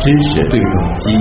[0.00, 1.16] 知识对撞机。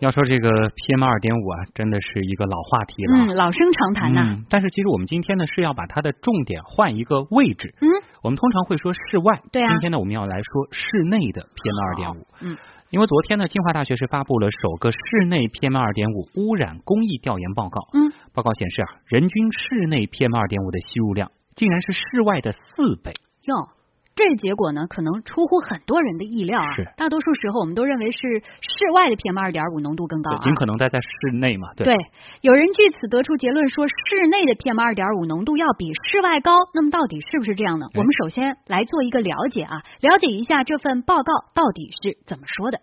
[0.00, 7.74] 要说这个 PM 二点五啊，真的是一个老话题了，嗯，老生常谈呐、嗯，但是其实我们今天呢是要把它的重点换一个位置。
[7.80, 7.88] 嗯，
[8.22, 12.26] 我们通常会说室外，对啊今天呢我们要来说室内的 PM 二点五。
[12.42, 12.58] 嗯，
[12.90, 17.80] 因为昨天呢，清华大学是发布了首个室内 PM 二点五污染公益调研报告。
[17.94, 18.05] 嗯，
[18.36, 23.14] 报告显示啊，人均室内 PM 二点五的吸入量竟然是室外的四倍。
[23.48, 23.72] 哟，
[24.14, 26.70] 这结果呢，可能出乎很多人的意料啊。
[26.72, 28.18] 是大多数时候我们都认为是
[28.60, 31.72] 室外的 PM 二点五浓度更高、啊，尽可能待在室内嘛。
[31.74, 31.86] 对。
[31.86, 31.96] 对，
[32.42, 36.52] 有人据此得出结论说，室内的 PM 二点五浓度要比室外高。
[36.74, 37.86] 那么到底是不是这样呢？
[37.88, 42.80] 哎我们首先来做一个了解啊，了解一下这份报告到底是怎么说的。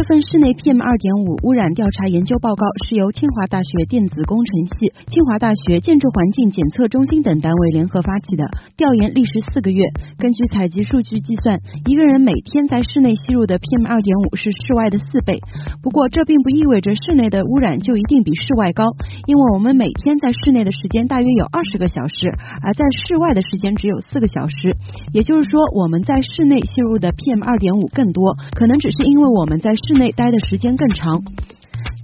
[0.00, 8.48] 这份室内 PM 二点五污染调查研究报告是由清华大学电子工程系、清华大学建筑环境检测中心等单位联合发起的。
[8.78, 9.84] 调研历时四个月，
[10.16, 15.36] 根据采集数据计算，一个人每天在室内吸入的 PM 二点五是室外的四倍。
[15.82, 18.84] 不过，这并不意味着室内的污染就一定比室外高，
[19.28, 22.32] 因为我们每天在室内的时间大约有二十个小时，
[22.64, 24.72] 而在室外的时间只有四个小时。
[25.12, 31.20] 也就是说，我们在室内吸入的 PM 二点五更多，可能只是因为我们在室室内待的时间更长。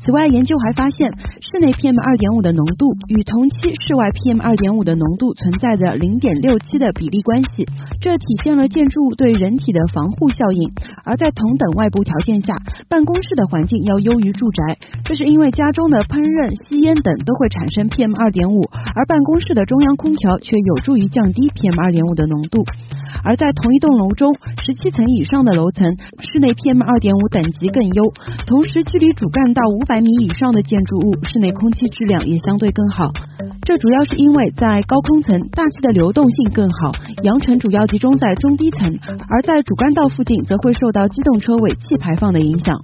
[0.02, 7.66] 此外，研究还发现，室内 PM 二点五的浓度与同期室外 PM 二点五的浓度存在着零点六七的比例关系，
[8.00, 10.70] 这体现了建筑物对人体的防护效应。
[11.04, 12.56] 而在同等外部条件下，
[12.88, 18.62] 办公室的环境要优于住宅，这是因为家中的烹饪、吸烟等都会产生 PM 二点五，
[18.94, 22.64] 而办公室的中央空调却有助于降低 PM 二点五的浓度。
[23.26, 24.32] 而在同一栋楼中，
[24.64, 25.84] 十七层以上的楼层，
[26.22, 28.14] 室内 PM 二点五等级更优，
[28.46, 33.10] 同时距离主干道五百米以上的建筑物，室内空气质量也相对更好。
[33.62, 36.92] 这主要是因为在高空层，大气的流动性更好，
[37.24, 38.96] 扬尘主要集中在中低层，
[39.28, 42.78] 而在主干道附近则会受到机动车尾气排放的影响。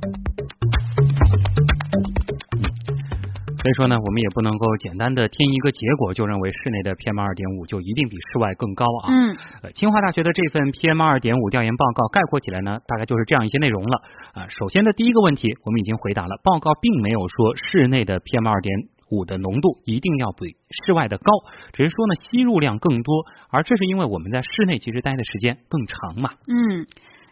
[3.62, 9.06] 所以说呢，我们也不能够简单的听一个结果就认为室内的 PM 二点五就一定比室外更高啊。
[9.14, 14.02] 嗯，呃，清华大学的这份 PM 二点五调研报告概括起来呢，大概就是这样一些内容了
[14.34, 14.48] 啊。
[14.48, 18.74] 首先的第一个问题我们已经回答了，报告并没有说室内的 PM 二点
[19.10, 21.30] 五的浓度一定要比室外的高，
[21.72, 26.30] 只是说呢吸入量更多，而这是因为我们在室内其实待的时间更长嘛。
[26.48, 26.88] 嗯，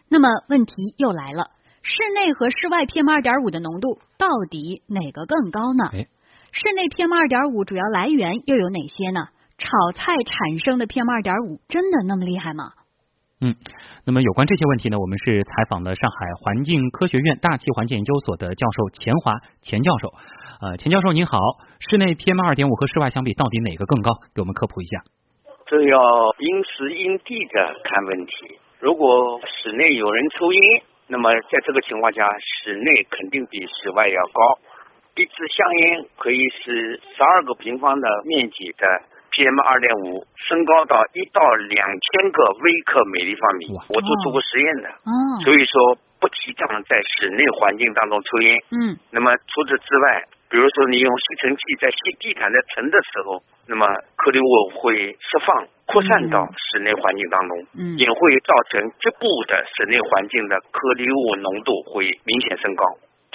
[0.07, 5.89] 那么问题又来了，室内和室外 PM 二点五的浓度到底哪个更高呢？
[5.91, 6.07] 哎
[6.51, 9.29] 室内 PM 二点五主要来源又有哪些呢？
[9.57, 12.75] 炒菜产生的 PM 二点五真的那么厉害吗？
[13.39, 13.55] 嗯，
[14.05, 20.11] 那么有关这些问题呢，我们是采访了上海环境科学院大气环境研究所的教授钱华钱教授。
[20.59, 21.39] 呃，钱教授您好，
[21.79, 24.11] 室内 PM 二点五和室外相比，到底哪个更高？
[24.35, 25.01] 给我们科普一下。
[25.65, 25.97] 这要
[26.37, 28.59] 因时因地的看问题。
[28.79, 30.61] 如果室内有人抽烟，
[31.07, 34.59] 那么在这个情况下，室内肯定比室外要高。
[35.15, 38.85] 一支香烟可以使十二个平方的面积的
[39.31, 43.67] PM 二点五升高到一到两千个微克每立方米。
[43.89, 45.11] 我都做过实验的，哦，
[45.43, 48.55] 所以说不提倡在室内环境当中抽烟。
[48.71, 62.83] 嗯那么除此之外，比如说你用吸尘器在吸地毯的尘的时候，那么颗粒物会释放扩散到室内环境当中，嗯也会造成局部的室内环境的颗粒物浓度会明显升高。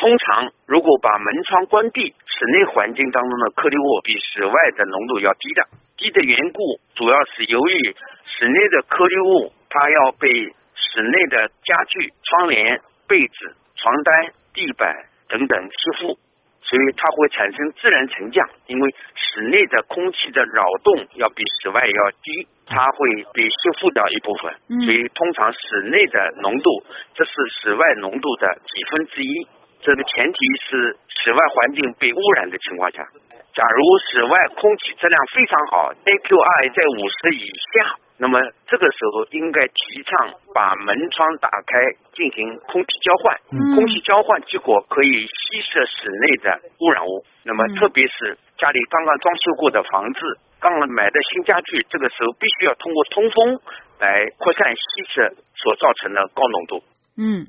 [0.07, 5.67] 通常，如果把门窗关闭，室内环境当中的颗粒物比室外的浓度要低的。
[5.97, 6.63] 低的缘故，
[6.95, 10.31] 主要是由于室内的颗粒物它要被
[10.77, 14.95] 室内的家具、窗帘、被子、床单、地板
[15.29, 16.17] 等等吸附，
[16.63, 18.49] 所以它会产生自然沉降。
[18.69, 24.55] 因为室内的空气的扰动要比室外要低，它会被吸附掉一部分。
[24.69, 26.85] 嗯所以通常室内的浓度，
[27.17, 29.49] 这是室外浓度的几分之一。
[29.87, 33.07] 这个前提是室外环境被污染的情况下。
[33.55, 41.79] 假如室外空气质量非常好，AQI 在五十以下，那么这个时候应该提倡把门窗打开
[42.19, 43.39] 进行空气交换。
[43.55, 47.25] 嗯空气交换结果可以稀释室内的污染物。
[47.45, 50.19] 那么嗯特别是家里刚刚装修过的房子，
[50.59, 53.61] 刚刚买的新家具，这个时候必须要通过通风
[54.01, 54.83] 来扩散稀
[55.15, 56.83] 释所造成的高浓度。
[57.17, 57.47] 嗯。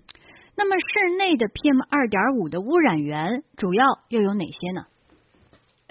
[0.57, 4.89] 那么室内的 PM 二点五的污染源主要又有哪些呢？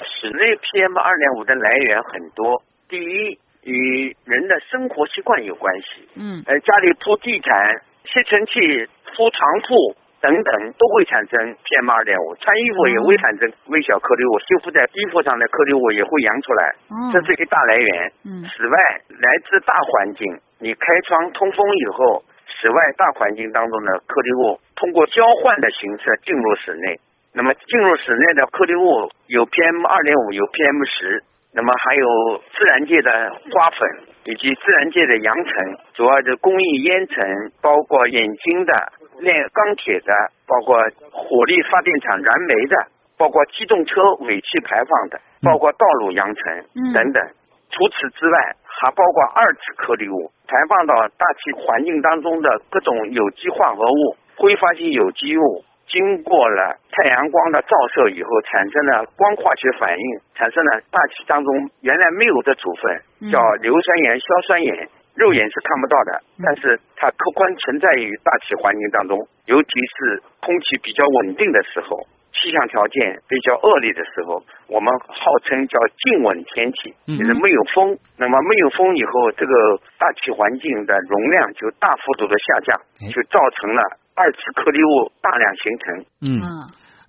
[0.02, 6.08] 室内 PM 二点五的来源很多，第一与人的生活习惯有关系。
[6.18, 7.80] 嗯呃，家里铺地毯、
[8.10, 16.74] 吸尘器、铺床铺等等等都会产生 PM 二点五，穿衣服也会产生微小颗粒物，修复在衣服上的颗粒物也会扬出来，
[17.14, 18.12] 这是一个大来源。
[18.26, 18.76] 嗯，此外，
[19.14, 20.26] 来自大环境，
[20.58, 22.24] 你开窗通风以后，
[22.60, 27.00] 室外大环境当中的颗粒物通过交换的形式进入室内，
[27.34, 31.22] 那么进入室内的颗粒物有 PM 二点五，有 PM 十。
[31.56, 33.80] 那么还有自然界的花粉，
[34.24, 40.12] 以及自然界的扬尘，主要的工艺烟尘，包括冶金的、炼钢铁的，
[40.46, 40.76] 包括
[41.10, 42.76] 火力发电厂燃煤的，
[43.16, 47.24] 包括机动车尾气排放的，包括道路扬尘等等。
[47.70, 55.64] 除此之外，还包括二次颗粒物排放到大气环境当中的各种有机化合物、挥发性有机物。
[55.88, 72.02] 经过了太阳光的照射以后，产生了光化学反应，产生了大气当中原来没有的组分，叫硫酸盐、硝酸盐，肉眼是看不到的，但是它客观存在于大气环境当中，尤其是空气比较稳定的时候，
[72.36, 77.96] 气象条件比较恶劣的时候，我们号称叫静稳天气，就是没有风。
[78.18, 79.52] 那么没有风以后，这个
[79.98, 82.80] 大气环境的容量就大幅度的下降，
[83.10, 83.82] 就造成了。
[84.14, 86.04] 二次颗粒物大量形成。
[86.24, 86.40] 嗯，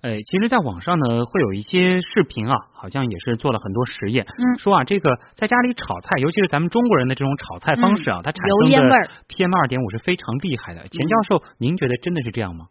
[0.02, 10.86] 哎，其实，在网上呢，会有一些视频啊，好像也是做了很多实验，嗯，说啊，这个在家里炒菜，尤其是咱们中国人的这种炒菜方式啊，它产生的 PM 二点五是非常厉害的。
[10.88, 12.66] 钱教授，您觉得真的是这样吗？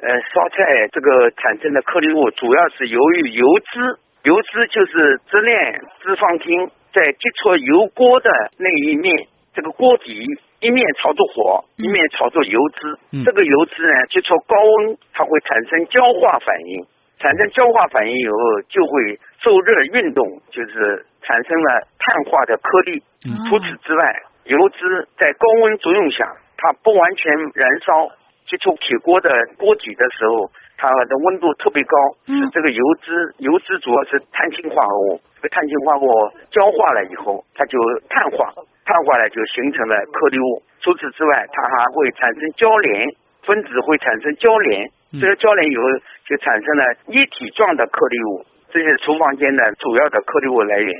[0.00, 10.24] 呃，烧菜这个产生的颗粒物，主要是由于油脂，油脂就是直链脂肪烃在接触油锅的那一面，这个锅底。
[10.60, 13.22] 一面朝着火，一面朝着油脂。
[13.24, 16.84] 这个油脂呢，接触高温，它会产生焦化反应。
[17.20, 18.34] 产生焦化反应以后，
[18.68, 23.00] 就会受热运动，就是产生了碳化的颗粒。
[23.48, 24.16] 除此之外，
[24.46, 28.10] 油脂在高温作用下，它不完全燃烧，
[28.48, 29.28] 接触铁锅的
[29.58, 31.96] 锅底的时候，它的温度特别高，
[32.26, 35.20] 使这个油脂，油脂主要是碳氢化合物。
[35.36, 36.10] 这个碳氢化合物
[36.50, 37.78] 焦化了以后，它就
[38.08, 38.50] 碳化。
[38.88, 40.62] 碳化了就形成了颗粒物。
[40.80, 43.06] 除此之外，它还会产生交联，
[43.44, 44.88] 分子会产生交联。
[45.20, 45.82] 这个交联以后
[46.24, 48.44] 就产生了液体状的颗粒物。
[48.70, 50.94] 这是厨房间的主要的颗粒物来源。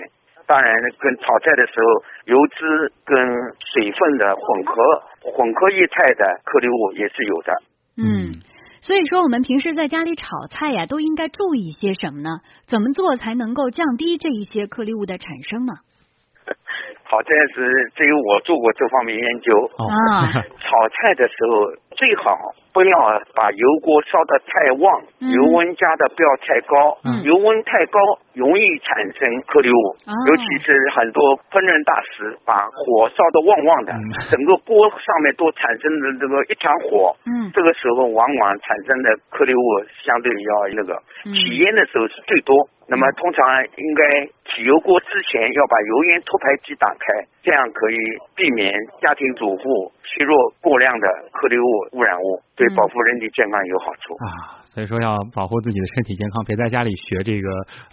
[0.48, 1.86] 当然，跟炒菜的时候
[2.24, 3.14] 油脂跟
[3.60, 7.52] 水分的混合、混合液态的颗粒物也是有的。
[7.98, 8.32] 嗯，
[8.80, 12.40] 所以说我们平时在家里炒菜呀，都应该注意些什么呢？
[12.66, 15.74] 怎么做才能够降低这一些颗粒物的产生呢？
[17.04, 19.52] 好，这是只有我做过这方面研究。
[19.76, 22.38] 啊， 炒菜的时候最好。
[22.70, 22.96] 不要
[23.34, 27.98] 把油锅烧得太旺，油温加的不要太高，油温太高
[28.34, 31.18] 容易产生颗粒物，尤其是很多
[31.50, 33.90] 烹饪大师把火烧得旺旺的，
[34.30, 37.16] 整个锅上面都产生的这个一团火，
[37.50, 39.62] 这个时候往往产生的颗粒物
[40.06, 40.94] 相对要那个
[41.34, 42.54] 起烟的时候是最多。
[42.88, 43.44] 那么通常
[43.76, 47.12] 应该起油锅之前要把油烟脱排机打开，
[47.42, 47.96] 这样可以
[48.34, 52.40] 避免家庭主妇吸入过量的颗粒物污染物。
[52.56, 57.48] 对保护人体健康有好处啊，所以说要保护自己的身体健康，别在家里学这个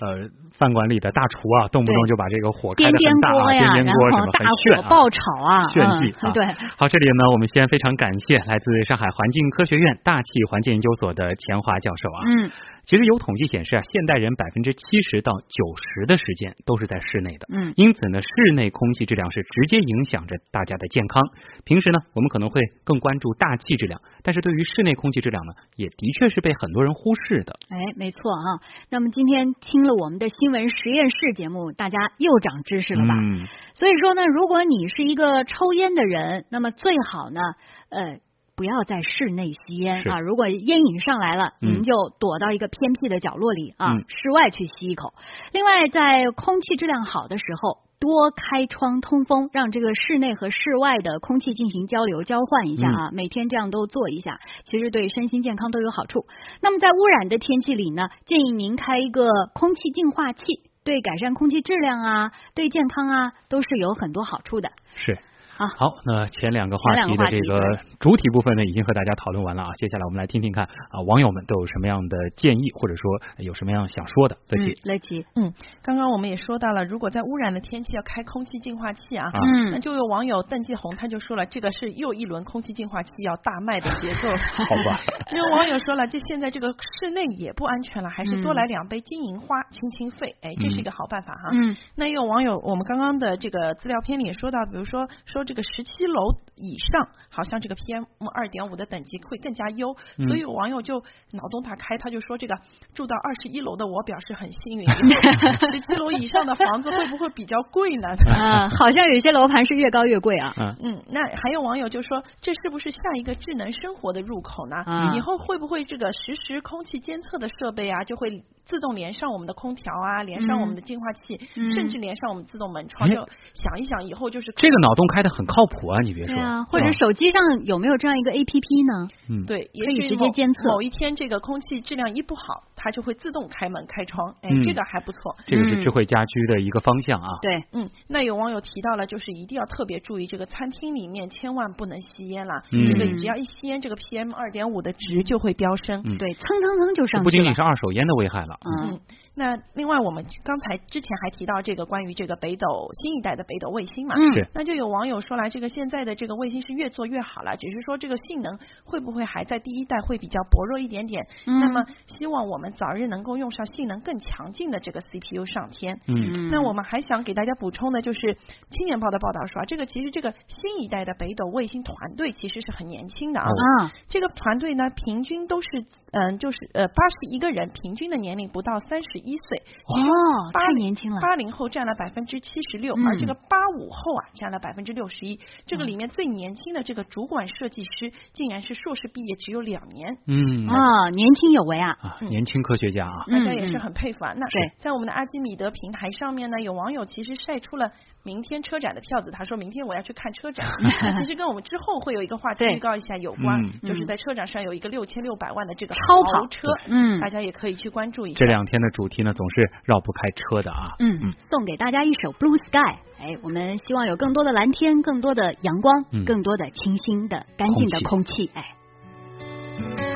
[0.06, 6.30] 呃饭馆里的大厨啊，动不动就把这个火开的很大啊，颠颠锅什么大火爆炒啊，炫技 啊。
[6.30, 6.46] 对，
[6.78, 12.22] 好，这里呢，我们先非常感谢来自上海环境科学院大气环境研究所的钱华教授啊。
[12.38, 12.52] 嗯。
[12.86, 17.48] 其实有统计显示啊，现代人百分之七十到九十的时间都是在室内的。
[17.52, 17.74] 嗯。
[17.76, 21.24] 因此呢，室内空气质量是直接影响着大家的健康。
[21.64, 27.58] 平时呢，我们可能会更关注大气质量，但是对于室内空气质量呢，也的确是被很多人忽视的。
[27.70, 28.62] 哎，没错啊。
[28.92, 33.16] 那么今天听了我们的新闻实验室节目，大家又长知识了吧？
[33.16, 33.48] 嗯。
[33.74, 37.42] 所以说呢，如果你是一个抽烟的人，那么最好呢，
[37.90, 38.20] 呃。
[38.58, 40.22] 不要在室内吸烟啊！
[40.22, 41.92] 如果烟瘾上来了，您就
[42.22, 45.14] 躲到一个偏僻的角落里啊，室外去吸一口。
[45.52, 53.10] 另外，在空气质量好的时候，多开窗通风，让这个室内和室外的空气进行交流交换一下啊。
[53.12, 56.26] 每天这样都做一下，其实对身心健康都有好处。
[56.62, 60.44] 那么在污染的天气里呢，建议您开一个空气净化器，
[60.84, 64.70] 对改善空气质量啊，对健康啊，都是有很多好处的。
[64.96, 65.18] 是。
[65.58, 69.74] 好，好，那前两个话题的这个主体部分呢，已经和大家讨论完了啊。
[69.78, 74.36] 接下来我们来听听看啊，网友们都有什么样的建议，或者说有什么样想说的。
[74.50, 84.28] 乐琪，乐琪，嗯，刚刚我们也说到了，如果在污染的天气要开空气净化器啊，嗯，那就有网友邓继红他就说了，这个是又一轮空气净化器要大卖的节奏。
[84.28, 85.00] 好吧，
[85.32, 86.68] 有网友说了，这现在这个
[87.00, 91.52] 室内也不安全了，还是多来两杯金银花清清肺，哎，这是一个好办法哈。
[91.54, 99.96] 嗯，那有网友，我们刚刚的这个资料片里也说到，比如说说这个十七楼以上，好像这个 PM 二点五的等级会更加优，
[100.28, 101.00] 所以有网友就
[101.32, 102.56] 脑洞大开，他就说这个
[102.94, 104.88] 住到二十一楼的我表示很幸运，
[105.72, 108.10] 十七楼以上的房子会不会比较贵呢？
[108.34, 110.54] 啊，好像有些楼盘是越高越贵啊。
[110.58, 114.84] 嗯，那还有网友就说，这是不是下一个智能生活的入口呢？
[115.16, 121.40] 以后会不会这个实时空气监测的设备啊，就会自动连上我们的空调啊，连上我们的净化器，
[121.72, 123.10] 甚至连上我们自动门窗？
[123.10, 123.16] 就
[123.54, 126.02] 想一想，以后就是这个脑洞开的很靠谱啊！
[126.02, 129.08] 你别说，或者手机上有没有这样一个 A P P 呢？
[129.30, 130.70] 嗯，对，可以直接监测。
[130.70, 134.36] 某一天这个空气质量一不好，它就会自动开门开窗。
[134.44, 135.36] 哎，这个还不错。
[135.48, 137.30] 这个是智慧家居的一个方向啊。
[137.42, 142.62] 对，嗯，那有网友提到了，就是一定要特别注意，这个餐厅里面千万不能吸烟了。
[142.70, 146.04] 这个只要一吸烟，这个 P M 二点五的值就会飙升。
[146.20, 147.24] 对，蹭蹭蹭就上去了。
[147.24, 148.56] 不仅仅是二手烟的危害了。
[148.84, 149.00] 嗯。
[149.38, 152.66] 那另外，我们刚才之前还提到这个关于这个北斗
[153.04, 154.48] 新一代的北斗卫星嘛，嗯。
[154.54, 161.28] 那就有网友说来，这个现在的这个卫星是越做越好了，只是说这个性能会不会还在第一代会比较薄弱一点点？
[161.48, 161.86] 嗯那么
[162.18, 166.00] 希望我们早日能够用上性能更强劲的这个 CPU 上天。
[166.08, 166.50] 嗯。
[166.50, 168.20] 那我们还想给大家补充的就是，
[168.72, 173.48] 《青年报》的报道说啊，这个其实这个新一代的北斗卫星团队其实是很年轻的啊。
[173.48, 173.92] 啊。
[174.08, 175.68] 这个团队呢，平均都是
[176.12, 179.58] 嗯，就是呃八十一个人，平均的年龄不到三十一岁。
[179.58, 181.20] 哦，太年轻了。
[181.20, 185.40] 八零后占了百分之七十六，而这个八五后啊占了百分之六十一。
[185.66, 190.18] 这个里面最年轻的这个主管设计师，竟然是硕士毕业，只有两年。
[190.28, 191.90] 嗯啊，年轻有为啊！
[192.02, 194.34] 啊，年轻科学家啊，大家也是很佩服啊。
[194.38, 197.92] 那对，在我们的阿基米德平台上面呢，有网友其实晒出了。
[198.26, 200.68] 明天车展的票子，他说明天我要去看车展。
[201.16, 208.40] 其实跟我们之后会有一个话题预告一下有关，就是在车展上有一个六千六百万的这个超跑车，嗯，大家也可以去关注一下。
[208.40, 210.96] 这两天的主题呢，总是绕不开车的啊。
[210.98, 220.15] 嗯嗯，送给大家一首 Blue Sky，哎，我们希望有更多的蓝天，更多的阳光，更多的清新的、干净的空气，哎。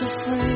[0.00, 0.49] To free.